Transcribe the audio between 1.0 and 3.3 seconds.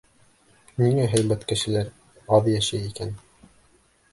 һәйбәт кешеләр аҙ йәшәй икән?